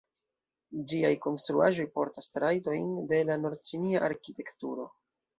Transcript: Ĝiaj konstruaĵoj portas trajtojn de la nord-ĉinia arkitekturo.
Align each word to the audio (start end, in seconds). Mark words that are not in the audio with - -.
Ĝiaj 0.91 1.09
konstruaĵoj 1.25 1.83
portas 1.97 2.31
trajtojn 2.35 2.87
de 3.11 3.19
la 3.31 3.35
nord-ĉinia 3.43 4.01
arkitekturo. 4.09 4.87